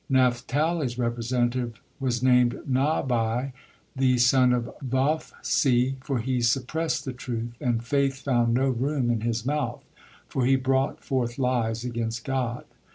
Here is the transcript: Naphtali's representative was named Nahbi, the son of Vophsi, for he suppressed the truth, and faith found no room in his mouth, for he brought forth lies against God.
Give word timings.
Naphtali's 0.09 0.97
representative 0.97 1.79
was 1.99 2.23
named 2.23 2.53
Nahbi, 2.67 3.51
the 3.95 4.17
son 4.17 4.51
of 4.51 4.71
Vophsi, 4.83 5.97
for 6.01 6.17
he 6.17 6.41
suppressed 6.41 7.05
the 7.05 7.13
truth, 7.13 7.51
and 7.61 7.83
faith 7.85 8.17
found 8.23 8.55
no 8.55 8.71
room 8.71 9.11
in 9.11 9.21
his 9.21 9.45
mouth, 9.45 9.83
for 10.27 10.43
he 10.47 10.55
brought 10.55 11.03
forth 11.03 11.37
lies 11.37 11.85
against 11.85 12.23
God. 12.25 12.65